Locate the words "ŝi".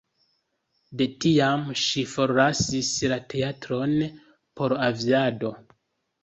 1.81-2.03